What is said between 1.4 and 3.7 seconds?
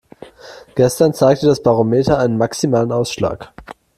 das Barometer einen maximalen Ausschlag.